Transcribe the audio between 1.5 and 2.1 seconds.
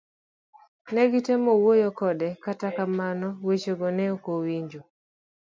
wuoyo